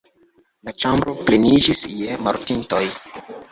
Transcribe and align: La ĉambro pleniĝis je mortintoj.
La 0.69 0.73
ĉambro 0.83 1.13
pleniĝis 1.27 1.83
je 2.01 2.19
mortintoj. 2.29 2.83